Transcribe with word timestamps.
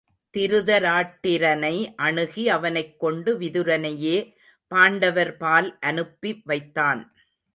திருதராட்டிரனை 0.37 1.93
அணுகி 1.95 2.49
அவனைக் 2.49 2.99
கொண்டு 2.99 3.39
விதுரனையே 3.39 4.33
பாண்டவர் 4.67 5.37
பால் 5.37 5.79
அனுப்பி 5.79 6.41
வைத்தான். 6.45 7.15